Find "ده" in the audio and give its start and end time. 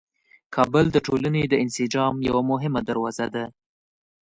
3.35-3.45